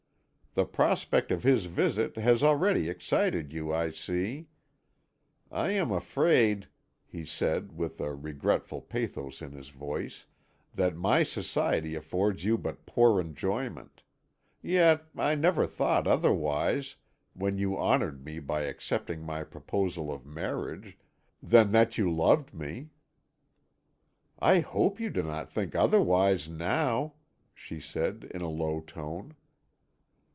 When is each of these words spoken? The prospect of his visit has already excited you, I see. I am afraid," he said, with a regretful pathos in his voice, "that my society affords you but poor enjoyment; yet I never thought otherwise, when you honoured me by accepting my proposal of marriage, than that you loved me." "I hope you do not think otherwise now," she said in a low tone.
The 0.53 0.65
prospect 0.65 1.31
of 1.31 1.43
his 1.45 1.67
visit 1.67 2.17
has 2.17 2.43
already 2.43 2.89
excited 2.89 3.53
you, 3.53 3.73
I 3.73 3.89
see. 3.89 4.49
I 5.49 5.71
am 5.71 5.93
afraid," 5.93 6.67
he 7.05 7.23
said, 7.23 7.71
with 7.77 8.01
a 8.01 8.13
regretful 8.13 8.81
pathos 8.81 9.41
in 9.41 9.53
his 9.53 9.69
voice, 9.69 10.25
"that 10.75 10.93
my 10.97 11.23
society 11.23 11.95
affords 11.95 12.43
you 12.43 12.57
but 12.57 12.85
poor 12.85 13.17
enjoyment; 13.21 14.03
yet 14.61 15.05
I 15.17 15.35
never 15.35 15.65
thought 15.65 16.05
otherwise, 16.05 16.97
when 17.33 17.57
you 17.57 17.77
honoured 17.77 18.25
me 18.25 18.39
by 18.39 18.63
accepting 18.63 19.21
my 19.23 19.45
proposal 19.45 20.11
of 20.11 20.25
marriage, 20.25 20.97
than 21.41 21.71
that 21.71 21.97
you 21.97 22.11
loved 22.13 22.53
me." 22.53 22.89
"I 24.37 24.59
hope 24.59 24.99
you 24.99 25.11
do 25.11 25.23
not 25.23 25.49
think 25.49 25.75
otherwise 25.75 26.49
now," 26.49 27.13
she 27.55 27.79
said 27.79 28.29
in 28.35 28.41
a 28.41 28.49
low 28.49 28.81
tone. 28.81 29.35